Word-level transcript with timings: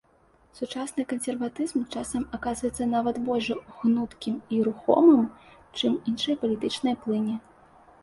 Сучасны 0.59 1.03
кансерватызм 1.11 1.83
часам 1.97 2.23
аказваецца 2.39 2.89
нават 2.95 3.21
больш 3.29 3.51
гнуткім 3.83 4.43
і 4.57 4.65
рухомым, 4.71 5.23
чым 5.79 6.03
іншыя 6.11 6.35
палітычныя 6.45 6.95
плыні. 7.07 7.43